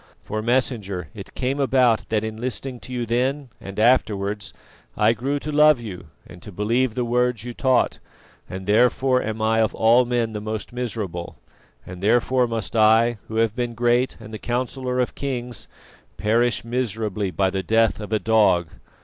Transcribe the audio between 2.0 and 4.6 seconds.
that in listening to you then and afterwards,